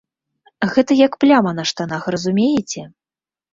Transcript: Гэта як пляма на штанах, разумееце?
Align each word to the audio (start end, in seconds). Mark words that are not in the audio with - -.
Гэта 0.73 0.97
як 1.01 1.19
пляма 1.25 1.53
на 1.59 1.67
штанах, 1.73 2.03
разумееце? 2.19 2.81